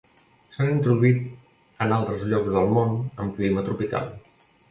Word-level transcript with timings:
S'han 0.53 0.69
introduït 0.75 1.19
en 1.85 1.93
altres 1.99 2.25
llocs 2.33 2.49
del 2.55 2.73
món 2.79 2.97
amb 3.25 3.37
clima 3.41 3.67
tropical. 3.69 4.09